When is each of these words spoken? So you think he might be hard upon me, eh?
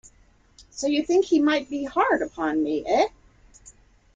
So 0.71 0.87
you 0.87 1.03
think 1.05 1.25
he 1.25 1.37
might 1.39 1.69
be 1.69 1.83
hard 1.83 2.23
upon 2.23 2.63
me, 2.63 2.83
eh? 2.87 3.09